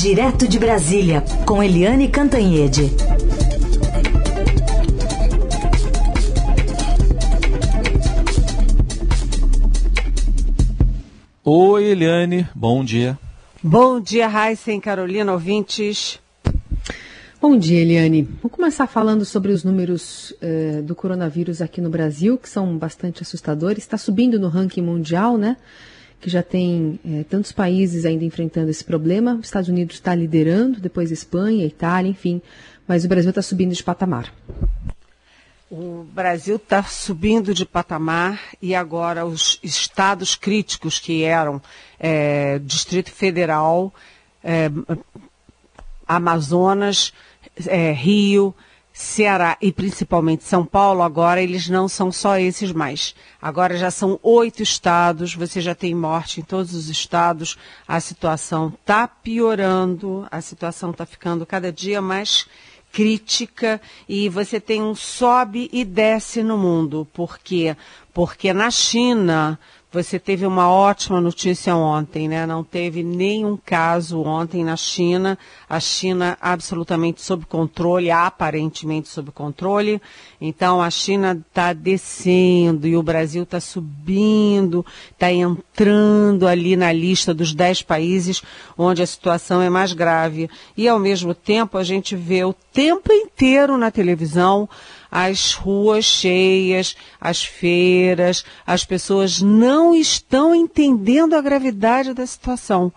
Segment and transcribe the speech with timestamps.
[0.00, 2.90] Direto de Brasília, com Eliane Cantanhede.
[11.44, 13.18] Oi, Eliane, bom dia.
[13.62, 16.18] Bom dia, Raíssa e Carolina, ouvintes.
[17.38, 18.26] Bom dia, Eliane.
[18.40, 23.22] Vou começar falando sobre os números eh, do coronavírus aqui no Brasil, que são bastante
[23.22, 23.84] assustadores.
[23.84, 25.58] Está subindo no ranking mundial, né?
[26.20, 29.36] Que já tem eh, tantos países ainda enfrentando esse problema.
[29.36, 32.42] Os Estados Unidos está liderando, depois Espanha, Itália, enfim.
[32.86, 34.32] Mas o Brasil está subindo de patamar.
[35.70, 41.62] O Brasil está subindo de patamar e agora os estados críticos que eram
[41.98, 43.94] é, Distrito Federal,
[44.42, 44.68] é,
[46.08, 47.12] Amazonas,
[47.66, 48.52] é, Rio,
[49.00, 53.14] Ceará e principalmente São Paulo, agora eles não são só esses mais.
[53.40, 57.56] Agora já são oito estados, você já tem morte em todos os estados,
[57.88, 62.46] a situação está piorando, a situação está ficando cada dia mais
[62.92, 67.08] crítica e você tem um sobe e desce no mundo.
[67.10, 67.74] Por quê?
[68.12, 69.58] Porque na China
[69.92, 72.46] você teve uma ótima notícia ontem, né?
[72.46, 75.36] Não teve nenhum caso ontem na China.
[75.68, 80.00] A China absolutamente sob controle, aparentemente sob controle.
[80.40, 87.34] Então a China está descendo e o Brasil está subindo, está entrando ali na lista
[87.34, 88.42] dos dez países
[88.78, 90.48] onde a situação é mais grave.
[90.76, 94.68] E ao mesmo tempo a gente vê o tempo inteiro na televisão
[95.10, 102.92] as ruas cheias, as feiras, as pessoas não estão entendendo a gravidade da situação.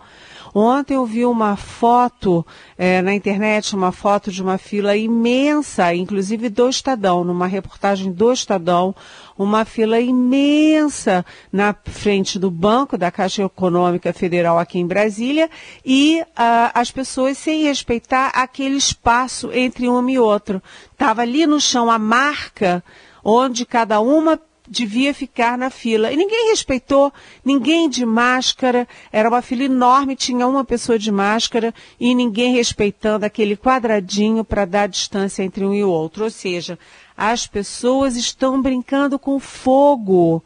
[0.54, 2.46] Ontem eu vi uma foto
[2.78, 8.32] é, na internet, uma foto de uma fila imensa, inclusive do Estadão, numa reportagem do
[8.32, 8.94] Estadão,
[9.36, 15.50] uma fila imensa na frente do banco da Caixa Econômica Federal aqui em Brasília
[15.84, 20.62] e uh, as pessoas sem respeitar aquele espaço entre um e outro.
[20.92, 22.84] Estava ali no chão a marca
[23.24, 26.12] onde cada uma devia ficar na fila.
[26.12, 27.12] E ninguém respeitou,
[27.44, 33.26] ninguém de máscara, era uma fila enorme, tinha uma pessoa de máscara e ninguém respeitando
[33.26, 36.24] aquele quadradinho para dar distância entre um e o outro.
[36.24, 36.78] Ou seja,
[37.16, 40.42] as pessoas estão brincando com fogo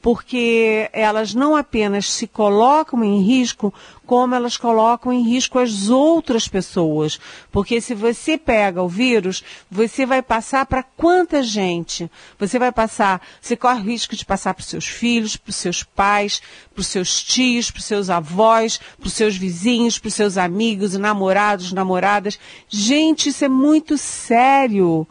[0.00, 3.74] porque elas não apenas se colocam em risco,
[4.06, 7.18] como elas colocam em risco as outras pessoas.
[7.50, 12.10] Porque se você pega o vírus, você vai passar para quanta gente?
[12.38, 15.56] Você vai passar, você corre o risco de passar para os seus filhos, para os
[15.56, 16.40] seus pais,
[16.72, 20.38] para os seus tios, para os seus avós, para os seus vizinhos, para os seus
[20.38, 22.38] amigos, namorados, namoradas.
[22.68, 25.06] Gente, isso é muito sério.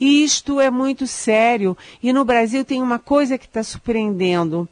[0.00, 1.76] Isto é muito sério.
[2.02, 4.68] E no Brasil tem uma coisa que está surpreendendo.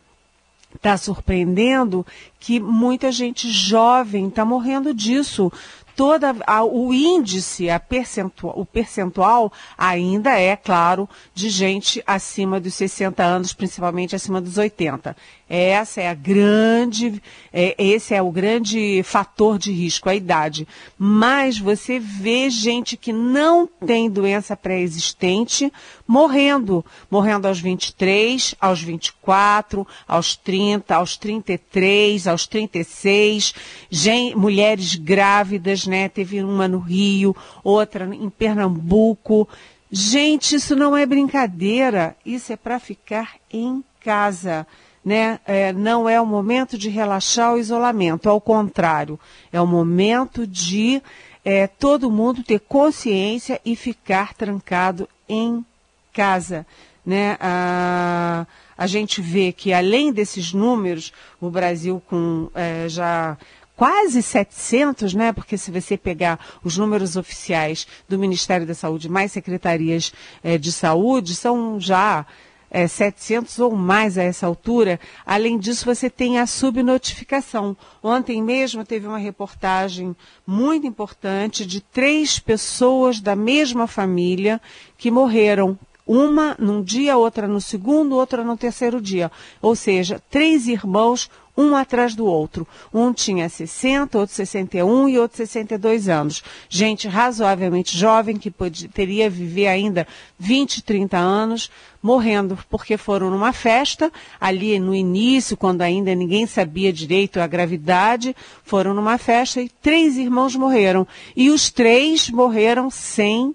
[0.75, 2.07] Está surpreendendo
[2.39, 5.51] que muita gente jovem está morrendo disso
[5.97, 12.75] toda a, o índice, a percentual, o percentual ainda é, claro, de gente acima dos
[12.75, 15.17] 60 anos, principalmente acima dos 80.
[15.49, 20.67] Essa é a grande, é, esse é o grande fator de risco, a idade.
[20.99, 25.73] Mas você vê gente que não tem doença pré-existente
[26.05, 33.55] morrendo, morrendo aos 23, aos 24, aos 30, aos 33, aos 36,
[33.89, 36.09] gente, mulheres grávidas, né?
[36.09, 39.49] Teve uma no Rio, outra em Pernambuco.
[39.93, 44.67] Gente, isso não é brincadeira, isso é para ficar em casa
[45.07, 49.21] né, é, não é o momento de relaxar o isolamento, ao contrário,
[49.53, 51.01] é o momento de
[51.45, 55.65] é, todo mundo ter consciência e ficar trancado em
[56.13, 56.67] casa.
[57.07, 57.37] Né?
[57.39, 63.39] A, a gente vê que, além desses números, o Brasil com é, já
[63.77, 65.33] quase 700, né?
[65.33, 70.13] Porque se você pegar os números oficiais do Ministério da Saúde mais secretarias
[70.43, 72.27] é, de saúde, são já
[72.71, 75.01] é, 700 ou mais a essa altura.
[75.25, 77.77] Além disso, você tem a subnotificação.
[78.03, 80.15] Ontem mesmo teve uma reportagem
[80.47, 84.61] muito importante de três pessoas da mesma família
[84.97, 85.79] que morreram.
[86.07, 89.31] Uma num dia, outra no segundo, outra no terceiro dia.
[89.61, 92.67] Ou seja, três irmãos um atrás do outro.
[92.93, 96.43] Um tinha 60, outro 61 e outro 62 anos.
[96.69, 100.07] Gente razoavelmente jovem que poderia viver ainda
[100.39, 101.71] 20, 30 anos,
[102.03, 108.37] morrendo porque foram numa festa, ali no início, quando ainda ninguém sabia direito a gravidade,
[108.63, 111.07] foram numa festa e três irmãos morreram.
[111.35, 113.55] E os três morreram sem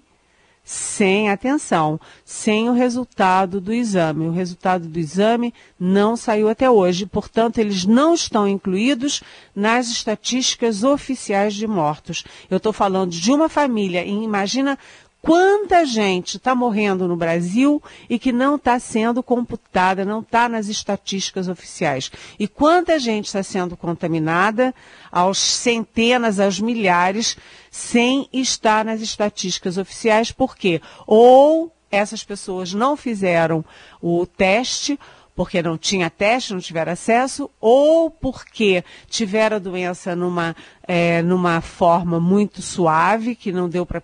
[0.64, 4.26] sem atenção, sem o resultado do exame.
[4.26, 9.22] O resultado do exame não saiu até hoje, portanto, eles não estão incluídos
[9.54, 12.24] nas estatísticas oficiais de mortos.
[12.48, 14.78] Eu estou falando de uma família, e imagina
[15.22, 17.80] quanta gente está morrendo no Brasil
[18.10, 22.10] e que não está sendo computada, não está nas estatísticas oficiais.
[22.38, 24.74] E quanta gente está sendo contaminada,
[25.12, 27.36] aos centenas, aos milhares,
[27.70, 30.82] sem estar nas estatísticas oficiais, por quê?
[31.06, 33.64] Ou essas pessoas não fizeram
[34.00, 34.98] o teste,
[35.36, 41.60] porque não tinha teste, não tiveram acesso, ou porque tiveram a doença numa, é, numa
[41.60, 44.02] forma muito suave, que não deu para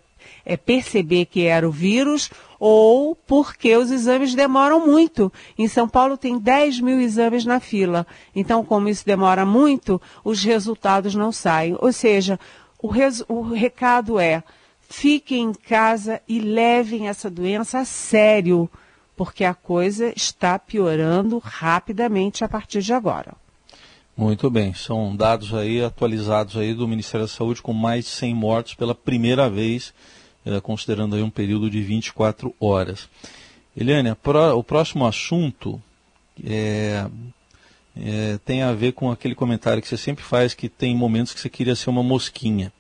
[0.49, 5.31] é, perceber que era o vírus ou porque os exames demoram muito.
[5.59, 8.07] Em São Paulo tem 10 mil exames na fila.
[8.35, 11.77] Então, como isso demora muito, os resultados não saem.
[11.79, 12.41] Ou seja,
[12.83, 12.89] o,
[13.29, 14.43] o recado é:
[14.89, 18.71] fiquem em casa e levem essa doença a sério,
[19.15, 23.35] porque a coisa está piorando rapidamente a partir de agora.
[24.17, 28.35] Muito bem, são dados aí atualizados aí do Ministério da Saúde com mais de 100
[28.35, 29.95] mortos pela primeira vez
[30.63, 33.09] considerando aí um período de 24 horas.
[33.77, 34.11] Eliane,
[34.57, 35.81] o próximo assunto
[36.45, 37.07] é,
[37.97, 41.41] é, tem a ver com aquele comentário que você sempre faz que tem momentos que
[41.41, 42.73] você queria ser uma mosquinha.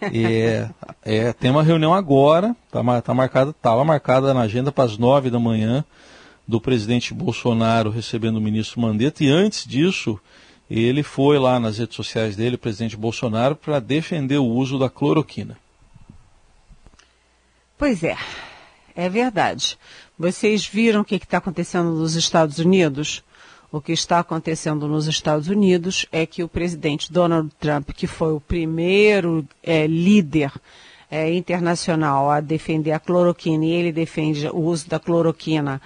[0.00, 0.68] É,
[1.04, 5.30] é, tem uma reunião agora, está tá marcada, estava marcada na agenda para as nove
[5.30, 5.84] da manhã,
[6.46, 10.18] do presidente Bolsonaro recebendo o ministro Mandetta, e antes disso,
[10.70, 14.88] ele foi lá nas redes sociais dele, o presidente Bolsonaro, para defender o uso da
[14.88, 15.58] cloroquina.
[17.78, 18.16] Pois é,
[18.96, 19.78] é verdade.
[20.18, 23.22] Vocês viram o que está acontecendo nos Estados Unidos?
[23.70, 28.32] O que está acontecendo nos Estados Unidos é que o presidente Donald Trump, que foi
[28.32, 30.50] o primeiro é, líder
[31.08, 35.80] é, internacional a defender a cloroquina, e ele defende o uso da cloroquina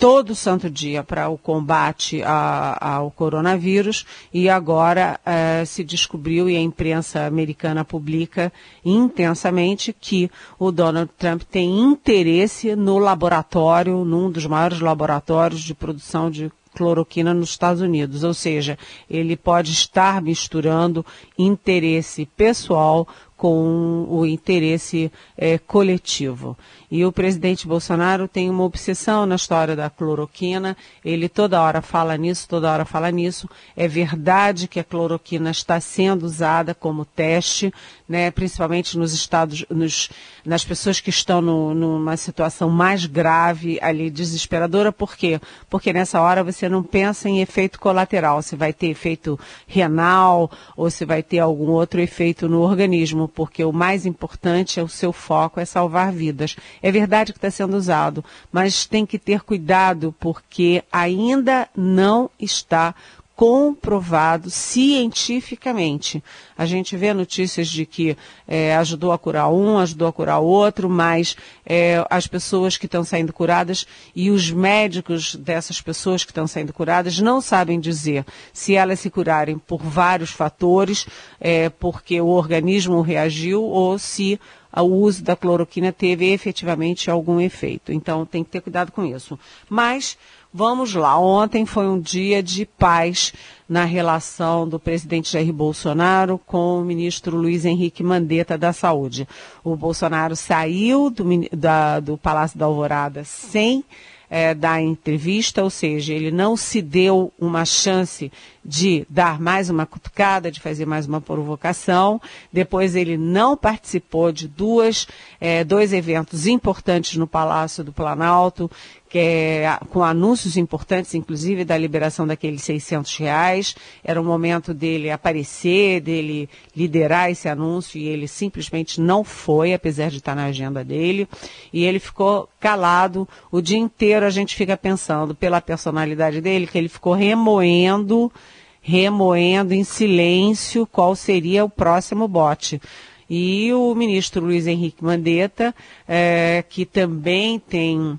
[0.00, 6.56] todo santo dia para o combate a, ao coronavírus e agora eh, se descobriu e
[6.56, 8.50] a imprensa americana publica
[8.82, 16.30] intensamente que o Donald Trump tem interesse no laboratório, num dos maiores laboratórios de produção
[16.30, 18.78] de cloroquina nos Estados Unidos, ou seja,
[19.08, 21.04] ele pode estar misturando
[21.36, 23.06] interesse pessoal
[23.40, 26.58] com o interesse é, coletivo.
[26.90, 30.76] E o presidente Bolsonaro tem uma obsessão na história da cloroquina.
[31.02, 33.48] Ele toda hora fala nisso, toda hora fala nisso.
[33.74, 37.72] É verdade que a cloroquina está sendo usada como teste,
[38.06, 40.10] né, principalmente nos estados, nos,
[40.44, 44.92] nas pessoas que estão no, numa situação mais grave, ali desesperadora.
[44.92, 45.40] Por quê?
[45.70, 50.90] Porque nessa hora você não pensa em efeito colateral, se vai ter efeito renal ou
[50.90, 55.12] se vai ter algum outro efeito no organismo porque o mais importante é o seu
[55.12, 56.56] foco, é salvar vidas.
[56.82, 62.94] É verdade que está sendo usado, mas tem que ter cuidado porque ainda não está
[63.40, 66.22] comprovado cientificamente.
[66.58, 68.14] A gente vê notícias de que
[68.46, 73.02] é, ajudou a curar um, ajudou a curar outro, mas é, as pessoas que estão
[73.02, 78.74] saindo curadas e os médicos dessas pessoas que estão saindo curadas não sabem dizer se
[78.74, 81.06] elas se curarem por vários fatores,
[81.40, 84.38] é, porque o organismo reagiu ou se
[84.76, 87.90] o uso da cloroquina teve efetivamente algum efeito.
[87.90, 89.38] Então tem que ter cuidado com isso.
[89.68, 90.18] Mas
[90.52, 93.32] Vamos lá, ontem foi um dia de paz
[93.68, 99.28] na relação do presidente Jair Bolsonaro com o ministro Luiz Henrique Mandetta da Saúde.
[99.62, 101.24] O Bolsonaro saiu do,
[101.56, 103.84] da, do Palácio da Alvorada sem
[104.28, 108.32] é, dar entrevista, ou seja, ele não se deu uma chance
[108.64, 112.20] de dar mais uma cutucada, de fazer mais uma provocação.
[112.52, 115.06] Depois ele não participou de duas,
[115.40, 118.70] é, dois eventos importantes no Palácio do Planalto,
[119.10, 123.74] que é, com anúncios importantes, inclusive da liberação daqueles 600 reais.
[124.04, 130.10] Era o momento dele aparecer, dele liderar esse anúncio e ele simplesmente não foi, apesar
[130.10, 131.28] de estar na agenda dele.
[131.72, 134.24] E ele ficou calado o dia inteiro.
[134.24, 138.30] A gente fica pensando pela personalidade dele que ele ficou remoendo,
[138.80, 142.80] remoendo em silêncio qual seria o próximo bote.
[143.28, 145.74] E o ministro Luiz Henrique Mandetta,
[146.08, 148.18] é, que também tem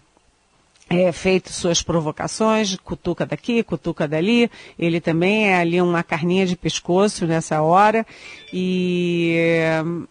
[0.92, 4.52] é, feito suas provocações, cutuca daqui, cutuca dali.
[4.78, 8.06] Ele também é ali uma carninha de pescoço nessa hora.
[8.52, 9.34] E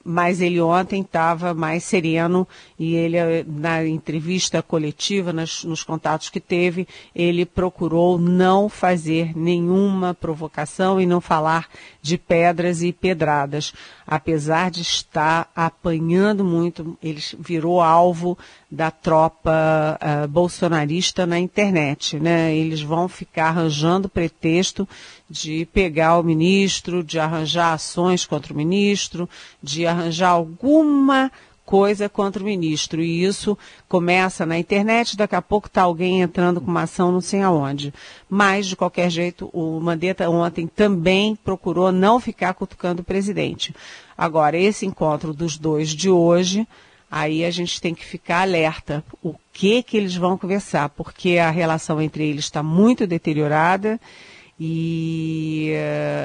[0.02, 6.40] mas ele ontem estava mais sereno e ele na entrevista coletiva, nas, nos contatos que
[6.40, 11.68] teve, ele procurou não fazer nenhuma provocação e não falar
[12.00, 13.74] de pedras e pedradas,
[14.06, 16.96] apesar de estar apanhando muito.
[17.02, 18.38] Ele virou alvo
[18.70, 20.69] da tropa uh, bolsonarista
[21.26, 22.54] na internet, né?
[22.54, 24.88] Eles vão ficar arranjando pretexto
[25.28, 29.28] de pegar o ministro, de arranjar ações contra o ministro,
[29.62, 31.30] de arranjar alguma
[31.70, 33.00] coisa contra o ministro.
[33.00, 33.56] E isso
[33.88, 37.94] começa na internet, daqui a pouco está alguém entrando com uma ação não sei aonde.
[38.28, 43.72] Mas, de qualquer jeito, o Mandetta ontem também procurou não ficar cutucando o presidente.
[44.18, 46.66] Agora, esse encontro dos dois de hoje,
[47.10, 49.04] aí a gente tem que ficar alerta.
[49.22, 50.88] O que que eles vão conversar?
[50.90, 54.00] Porque a relação entre eles está muito deteriorada
[54.58, 55.72] e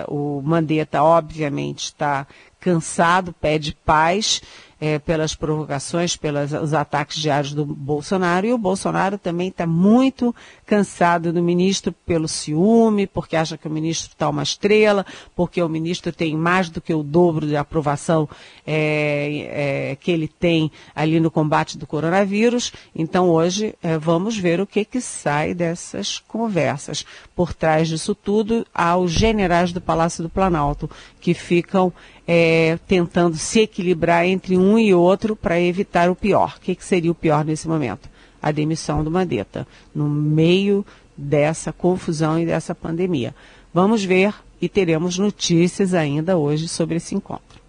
[0.08, 2.28] uh, o Mandetta, obviamente, está
[2.66, 4.42] cansado, pede paz
[4.80, 8.46] é, pelas provocações, pelos ataques diários do Bolsonaro.
[8.46, 13.72] E o Bolsonaro também está muito cansado do ministro pelo ciúme, porque acha que o
[13.72, 15.06] ministro está uma estrela,
[15.36, 18.28] porque o ministro tem mais do que o dobro de aprovação
[18.66, 22.74] é, é, que ele tem ali no combate do coronavírus.
[22.96, 27.06] Então hoje é, vamos ver o que, que sai dessas conversas.
[27.36, 30.90] Por trás disso tudo, há os generais do Palácio do Planalto,
[31.22, 31.94] que ficam
[32.28, 36.56] é, tentando se equilibrar entre um e outro para evitar o pior.
[36.58, 38.10] O que, que seria o pior nesse momento?
[38.42, 43.34] A demissão do Mandetta, no meio dessa confusão e dessa pandemia.
[43.74, 47.60] Vamos ver e teremos notícias ainda hoje sobre esse encontro.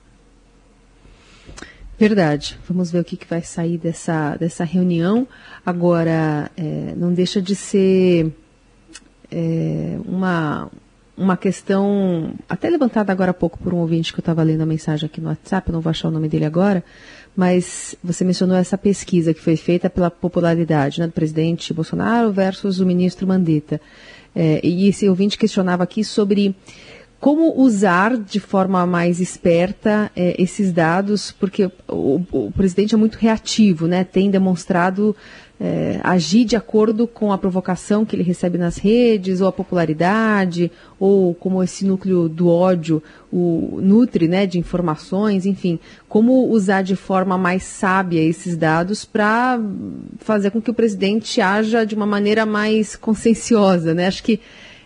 [1.99, 2.59] Verdade.
[2.69, 5.27] Vamos ver o que, que vai sair dessa, dessa reunião.
[5.65, 8.33] Agora, é, não deixa de ser
[9.31, 10.71] é, uma,
[11.17, 14.67] uma questão, até levantada agora há pouco por um ouvinte que eu estava lendo a
[14.67, 16.85] mensagem aqui no WhatsApp, não vou achar o nome dele agora,
[17.35, 22.81] mas você mencionou essa pesquisa que foi feita pela popularidade né, do presidente Bolsonaro versus
[22.81, 23.81] o ministro Mandetta.
[24.35, 26.55] É, e esse ouvinte questionava aqui sobre
[27.19, 33.17] como usar de forma mais esperta é, esses dados, porque o, o, presidente é muito
[33.17, 34.05] reativo, né?
[34.05, 35.17] Tem demonstrado
[35.59, 40.71] é, agir de acordo com a provocação que ele recebe nas redes, ou a popularidade,
[41.01, 46.95] ou como esse núcleo do ódio o nutre né, de informações, enfim, como usar de
[46.95, 49.61] forma mais sábia esses dados para
[50.19, 53.95] fazer com que o presidente haja de uma maneira mais conscienciosa.
[53.95, 54.07] Né?
[54.07, 54.41] Acho que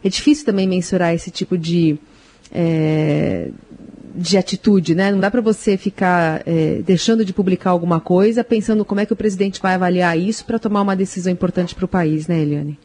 [0.05, 1.99] é difícil também mensurar esse tipo de.
[2.53, 3.51] É,
[4.21, 5.11] de atitude, né?
[5.11, 9.13] Não dá para você ficar é, deixando de publicar alguma coisa, pensando como é que
[9.13, 12.79] o presidente vai avaliar isso para tomar uma decisão importante para o país, né, Eliane?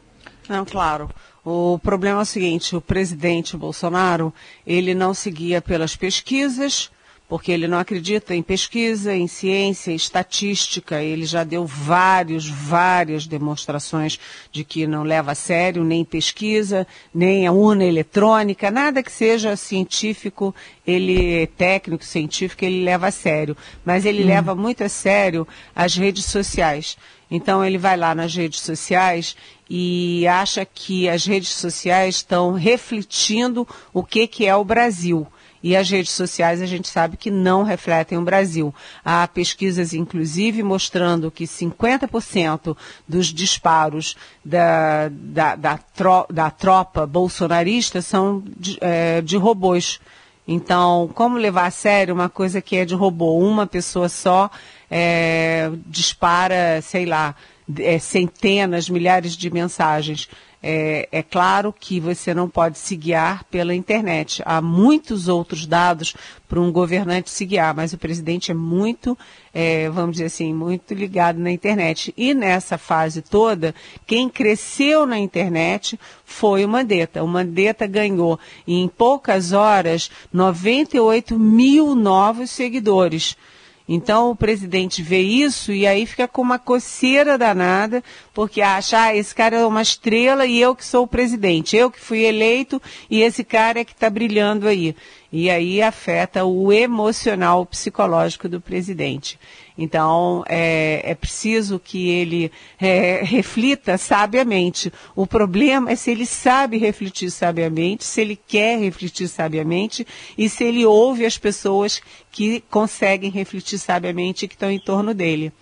[0.48, 1.10] Não, claro.
[1.44, 4.32] O problema é o seguinte: o presidente Bolsonaro
[4.66, 6.90] ele não seguia pelas pesquisas,
[7.28, 11.02] porque ele não acredita em pesquisa, em ciência, em estatística.
[11.02, 14.18] Ele já deu vários, várias demonstrações
[14.52, 19.56] de que não leva a sério nem pesquisa, nem a urna eletrônica, nada que seja
[19.56, 20.54] científico,
[20.86, 23.56] ele técnico, científico, ele leva a sério.
[23.84, 24.28] Mas ele hum.
[24.28, 26.96] leva muito a sério as redes sociais.
[27.28, 29.34] Então ele vai lá nas redes sociais
[29.68, 35.26] e acha que as redes sociais estão refletindo o que, que é o Brasil.
[35.66, 38.72] E as redes sociais a gente sabe que não refletem o Brasil.
[39.04, 42.76] Há pesquisas, inclusive, mostrando que 50%
[43.08, 49.98] dos disparos da, da, da, tro, da, tropa bolsonarista são de, é, de robôs.
[50.46, 53.36] Então, como levar a sério uma coisa que é de robô?
[53.36, 54.48] Uma pessoa só
[54.88, 57.34] é, dispara, sei lá,
[57.80, 60.28] é, centenas, milhares de mensagens.
[60.68, 64.42] É, é, claro que você não pode se guiar pela internet.
[64.44, 66.16] Há muitos outros dados
[66.48, 69.16] para um governante se guiar, mas o presidente é muito,
[69.54, 72.12] é, vamos dizer assim, muito ligado na internet.
[72.16, 73.72] E nessa fase toda,
[74.08, 77.22] quem cresceu na internet foi o Mandetta.
[77.22, 83.36] O Mandetta ganhou em poucas horas 98 mil novos seguidores.
[83.88, 88.02] Então o presidente vê isso e aí fica com uma coceira danada,
[88.34, 91.90] porque acha, ah, esse cara é uma estrela e eu que sou o presidente, eu
[91.90, 94.96] que fui eleito e esse cara é que está brilhando aí.
[95.30, 99.38] E aí afeta o emocional, o psicológico do presidente.
[99.78, 104.92] Então, é, é preciso que ele é, reflita sabiamente.
[105.14, 110.06] O problema é se ele sabe refletir sabiamente, se ele quer refletir sabiamente
[110.36, 112.00] e se ele ouve as pessoas
[112.32, 115.52] que conseguem refletir sabiamente e que estão em torno dele.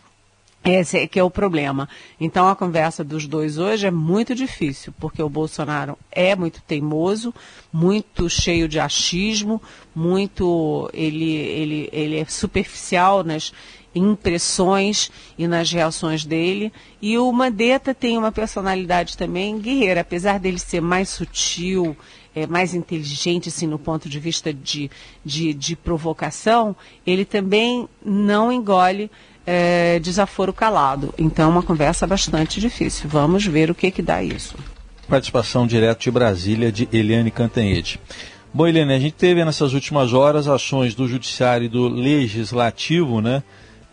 [0.65, 1.87] Esse é que é o problema.
[2.19, 7.35] Então a conversa dos dois hoje é muito difícil, porque o Bolsonaro é muito teimoso,
[7.71, 9.61] muito cheio de achismo,
[9.95, 13.53] muito ele, ele, ele é superficial nas
[13.95, 16.73] impressões e nas reações dele.
[17.01, 21.97] E o Mandetta tem uma personalidade também guerreira, apesar dele ser mais sutil,
[22.35, 24.91] é, mais inteligente assim, no ponto de vista de,
[25.25, 26.75] de, de provocação,
[27.07, 29.11] ele também não engole
[29.47, 31.15] é, desaforo calado.
[31.19, 33.09] Então, é uma conversa bastante difícil.
[33.09, 34.57] Vamos ver o que, que dá isso.
[35.09, 38.01] Participação direto de Brasília de Eliane Cantanhede.
[38.53, 43.43] Bom, Eliane, a gente teve nessas últimas horas ações do Judiciário e do Legislativo, né?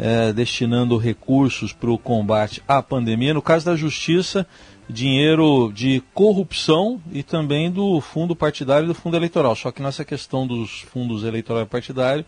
[0.03, 3.35] É, destinando recursos para o combate à pandemia.
[3.35, 4.47] No caso da Justiça,
[4.89, 9.55] dinheiro de corrupção e também do fundo partidário e do fundo eleitoral.
[9.55, 12.25] Só que nessa questão dos fundos eleitorais partidários,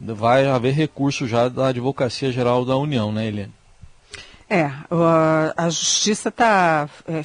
[0.00, 3.52] vai haver recurso já da Advocacia Geral da União, né, Eliane?
[4.48, 4.70] É,
[5.56, 7.22] a Justiça está é,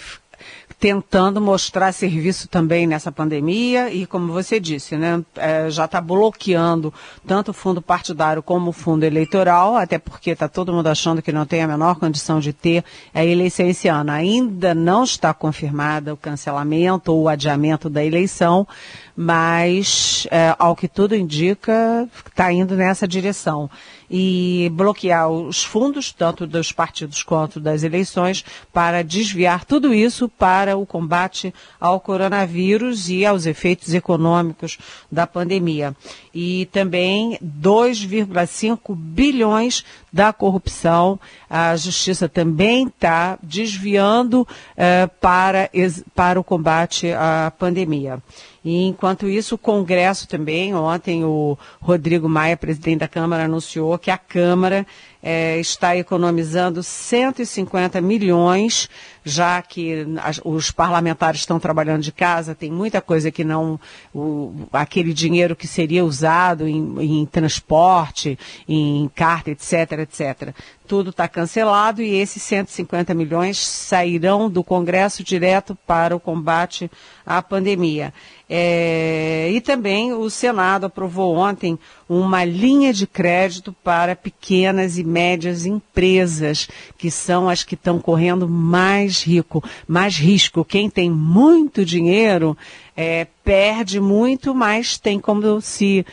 [0.80, 6.94] tentando mostrar serviço também nessa pandemia e, como você disse, né, é, já está bloqueando
[7.28, 11.34] tanto o fundo partidário como o fundo eleitoral, até porque está todo mundo achando que
[11.34, 14.12] não tem a menor condição de ter a eleição esse ano.
[14.12, 18.66] Ainda não está confirmada o cancelamento ou o adiamento da eleição,
[19.14, 23.70] mas, é, ao que tudo indica, está indo nessa direção
[24.10, 30.78] e bloquear os fundos, tanto dos partidos quanto das eleições, para desviar tudo isso para
[30.78, 34.78] o combate ao coronavírus e aos efeitos econômicos
[35.12, 35.96] da pandemia.
[36.34, 41.20] E também 2,5 bilhões da corrupção.
[41.50, 45.70] A justiça também está desviando eh, para,
[46.16, 48.22] para o combate à pandemia.
[48.64, 54.12] E enquanto isso, o Congresso também, ontem o Rodrigo Maia, presidente da Câmara, anunciou que
[54.12, 54.86] a Câmara
[55.24, 58.90] é, está economizando 150 milhões,
[59.24, 63.80] já que as, os parlamentares estão trabalhando de casa, tem muita coisa que não,
[64.14, 70.54] o, aquele dinheiro que seria usado em, em transporte, em carta, etc, etc.
[70.88, 76.90] Tudo está cancelado e esses 150 milhões sairão do Congresso direto para o combate
[77.26, 78.12] à pandemia.
[78.50, 81.78] É, e também o Senado aprovou ontem
[82.10, 88.50] uma linha de crédito para pequenas e médias empresas, que são as que estão correndo
[88.50, 90.64] mais rico, mais risco.
[90.64, 92.58] Quem tem muito dinheiro
[92.96, 96.06] é, perde muito, mas tem como se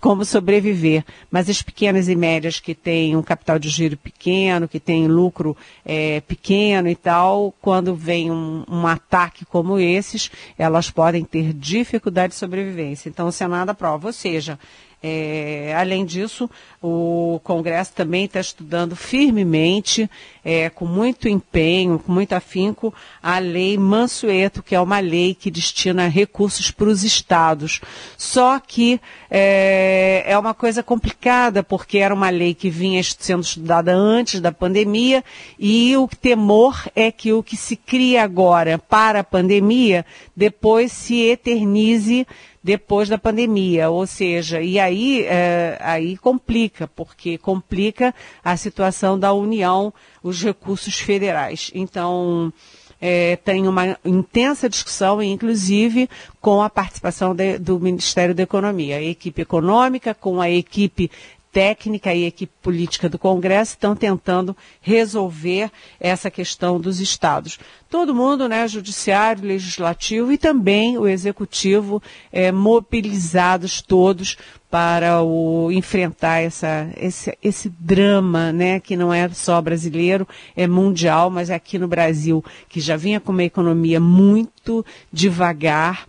[0.00, 1.04] como sobreviver.
[1.30, 5.56] Mas as pequenas e médias que têm um capital de giro pequeno, que têm lucro
[5.84, 12.34] é, pequeno e tal, quando vem um, um ataque como esses, elas podem ter dificuldade
[12.34, 13.08] de sobrevivência.
[13.08, 14.58] Então o Senado aprova, ou seja,
[15.06, 16.48] é, além disso,
[16.82, 20.08] o Congresso também está estudando firmemente,
[20.42, 25.50] é, com muito empenho, com muito afinco, a lei Mansueto, que é uma lei que
[25.50, 27.82] destina recursos para os estados.
[28.16, 28.98] Só que
[29.30, 34.52] é, é uma coisa complicada, porque era uma lei que vinha sendo estudada antes da
[34.52, 35.22] pandemia,
[35.58, 41.20] e o temor é que o que se cria agora para a pandemia, depois se
[41.20, 42.26] eternize
[42.64, 49.34] depois da pandemia, ou seja, e aí, é, aí complica, porque complica a situação da
[49.34, 51.70] União, os recursos federais.
[51.74, 52.50] Então,
[52.98, 56.08] é, tem uma intensa discussão, inclusive
[56.40, 61.10] com a participação de, do Ministério da Economia, a equipe econômica, com a equipe
[61.54, 67.60] técnica e equipe política do Congresso estão tentando resolver essa questão dos estados.
[67.88, 74.36] Todo mundo, né, judiciário, legislativo e também o executivo, é, mobilizados todos
[74.68, 81.30] para o, enfrentar essa, esse, esse drama, né, que não é só brasileiro, é mundial,
[81.30, 86.08] mas é aqui no Brasil, que já vinha com uma economia muito devagar,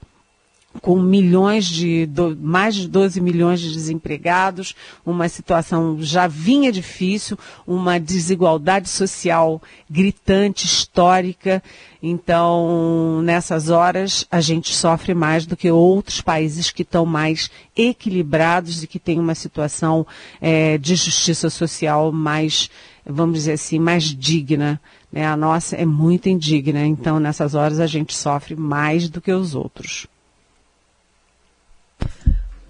[0.82, 7.38] com milhões de, do, mais de 12 milhões de desempregados, uma situação já vinha difícil,
[7.66, 11.62] uma desigualdade social gritante, histórica.
[12.02, 18.84] Então, nessas horas, a gente sofre mais do que outros países que estão mais equilibrados
[18.84, 20.06] e que têm uma situação
[20.40, 22.70] é, de justiça social mais,
[23.06, 24.80] vamos dizer assim, mais digna.
[25.12, 25.26] Né?
[25.26, 26.86] A nossa é muito indigna.
[26.86, 30.08] Então, nessas horas, a gente sofre mais do que os outros.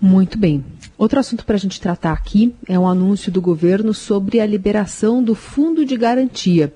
[0.06, 0.63] Muito bem.
[1.00, 5.24] Outro assunto para a gente tratar aqui é um anúncio do governo sobre a liberação
[5.24, 6.72] do fundo de garantia.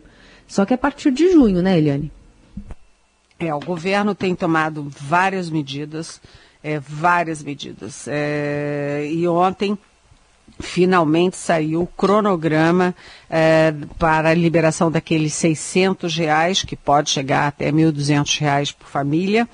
[0.47, 2.11] Só que a partir de junho, né, Eliane?
[3.37, 6.19] É, o governo tem tomado várias medidas,
[6.63, 8.07] é, várias medidas.
[8.07, 9.77] É, e ontem
[10.59, 12.95] finalmente saiu o cronograma
[13.29, 19.47] é, para a liberação daqueles 600 reais, que pode chegar até 1.200 reais por família.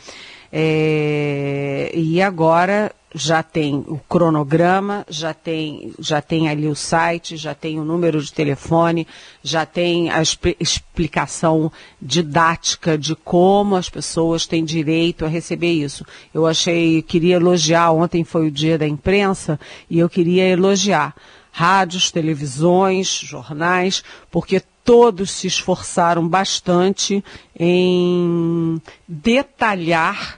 [0.50, 7.56] É, e agora já tem o cronograma, já tem, já tem ali o site, já
[7.56, 9.08] tem o número de telefone,
[9.41, 16.06] já tem a explicação didática de como as pessoas têm direito a receber isso.
[16.34, 19.58] Eu achei, queria elogiar, ontem foi o dia da imprensa,
[19.89, 21.15] e eu queria elogiar
[21.54, 27.23] rádios, televisões, jornais, porque todos se esforçaram bastante
[27.58, 30.38] em detalhar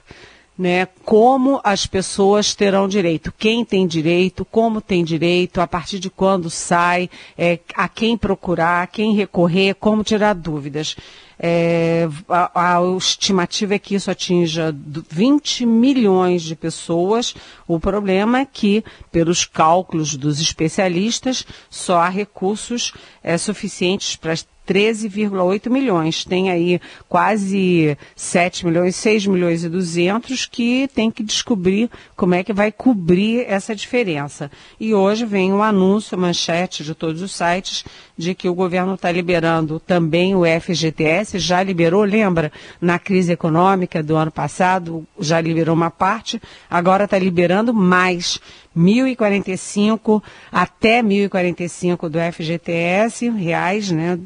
[0.58, 6.10] né, como as pessoas terão direito, quem tem direito, como tem direito, a partir de
[6.10, 10.96] quando sai, é, a quem procurar, a quem recorrer, como tirar dúvidas.
[11.40, 14.74] É, a, a, estimativa é que isso atinja
[15.08, 17.32] 20 milhões de pessoas.
[17.66, 22.92] O problema é que, pelos cálculos dos especialistas, só há recursos
[23.22, 24.34] é, suficientes para
[24.68, 26.24] 13,8 milhões.
[26.24, 26.78] Tem aí
[27.08, 32.70] quase 7 milhões, 6 milhões e 200 que tem que descobrir como é que vai
[32.70, 34.50] cobrir essa diferença.
[34.78, 37.84] E hoje vem um anúncio, manchete de todos os sites,
[38.16, 44.02] de que o governo está liberando também o FGTS, já liberou, lembra, na crise econômica
[44.02, 48.38] do ano passado, já liberou uma parte, agora está liberando mais.
[48.76, 54.16] 1.045 até 1.045 do FGTS, reais, né,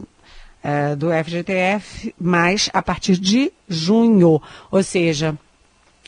[0.62, 4.40] é, do FGTF, mas a partir de junho.
[4.70, 5.36] Ou seja,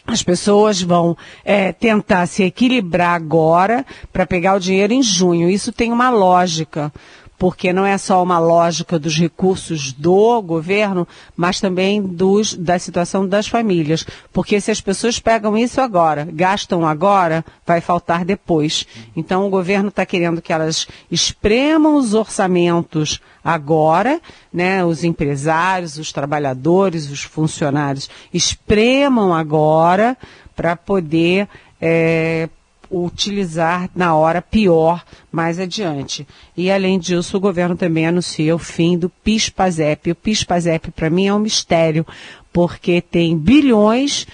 [0.07, 5.49] as pessoas vão é, tentar se equilibrar agora para pegar o dinheiro em junho.
[5.49, 6.93] Isso tem uma lógica
[7.39, 13.27] porque não é só uma lógica dos recursos do governo, mas também dos, da situação
[13.27, 14.07] das famílias.
[14.33, 18.87] Porque se as pessoas pegam isso agora, gastam agora, vai faltar depois.
[19.17, 24.21] Então o governo está querendo que elas espremam os orçamentos agora,
[24.53, 30.17] né, os empresários, os trabalhadores, os funcionários, espremam agora
[30.57, 31.49] para poder
[31.81, 32.49] é,
[32.91, 36.27] utilizar na hora pior mais adiante.
[36.57, 40.11] E além disso, o governo também anuncia o fim do PIS-PASEP.
[40.11, 42.07] O PIS-PASEP para mim é um mistério,
[42.53, 44.27] porque tem bilhões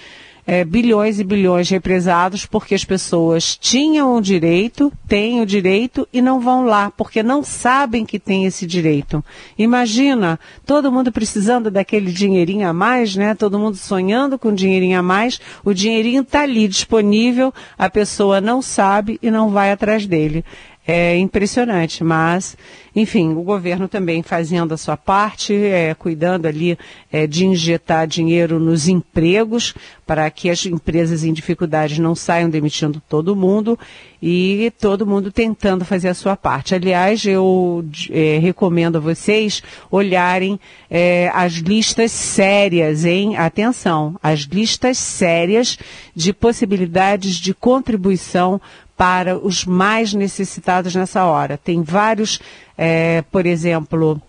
[0.51, 6.21] é, bilhões e bilhões represados porque as pessoas tinham o direito, têm o direito e
[6.21, 9.23] não vão lá, porque não sabem que tem esse direito.
[9.57, 13.33] Imagina, todo mundo precisando daquele dinheirinho a mais, né?
[13.33, 18.61] Todo mundo sonhando com dinheirinho a mais, o dinheirinho está ali disponível, a pessoa não
[18.61, 20.43] sabe e não vai atrás dele
[20.85, 22.57] é impressionante, mas,
[22.95, 26.77] enfim, o governo também fazendo a sua parte, é, cuidando ali
[27.11, 29.75] é, de injetar dinheiro nos empregos,
[30.07, 33.77] para que as empresas em dificuldades não saiam demitindo todo mundo
[34.21, 36.75] e todo mundo tentando fazer a sua parte.
[36.75, 43.37] Aliás, eu é, recomendo a vocês olharem é, as listas sérias, hein?
[43.37, 45.77] Atenção, as listas sérias
[46.15, 48.59] de possibilidades de contribuição
[49.01, 51.57] para os mais necessitados nessa hora.
[51.57, 52.39] Tem vários,
[52.77, 54.21] é, por exemplo,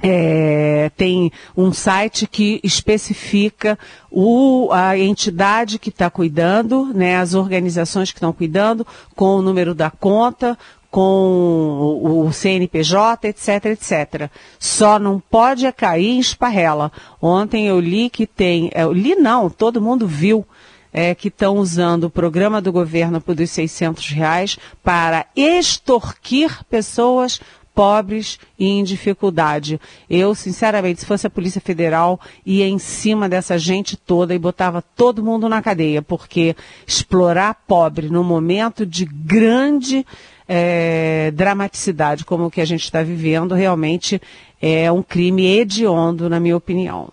[0.00, 3.76] é, tem um site que especifica
[4.08, 9.74] o, a entidade que está cuidando, né, as organizações que estão cuidando, com o número
[9.74, 10.56] da conta,
[10.92, 14.30] com o, CNPJ, etc, etc.
[14.60, 16.92] Só não pode cair em esparrela.
[17.20, 20.46] Ontem eu li que tem, eu li não, todo mundo viu
[20.92, 27.40] é, que estão usando o programa do governo por dos 600 reais para extorquir pessoas
[27.78, 29.80] pobres e em dificuldade.
[30.10, 34.82] Eu, sinceramente, se fosse a Polícia Federal, ia em cima dessa gente toda e botava
[34.82, 40.04] todo mundo na cadeia, porque explorar pobre no momento de grande
[40.48, 44.20] é, dramaticidade como o que a gente está vivendo, realmente
[44.60, 47.12] é um crime hediondo, na minha opinião.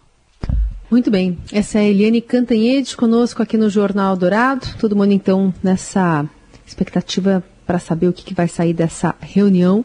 [0.89, 1.38] Muito bem.
[1.52, 4.67] Essa é a Eliane Cantanhede conosco aqui no Jornal Dourado.
[4.80, 6.26] Todo mundo, então, nessa
[6.65, 9.84] expectativa para saber o que, que, vai sair dessa reunião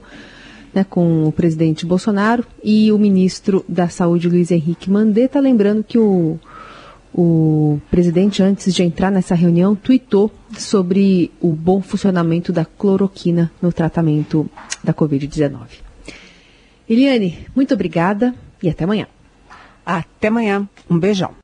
[0.74, 5.40] né, com o presidente Bolsonaro e o ministro da Saúde, Luiz Henrique Mandetta.
[5.40, 6.38] Lembrando que o,
[7.14, 13.72] o presidente, antes de entrar nessa reunião, tuitou sobre o bom funcionamento da cloroquina no
[13.72, 14.48] tratamento
[14.84, 15.60] da Covid-19.
[16.88, 19.06] Eliane, muito obrigada e até amanhã.
[19.84, 20.68] Até amanhã.
[20.88, 21.34] Um beijão.